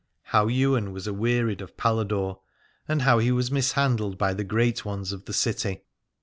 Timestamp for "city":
5.33-5.83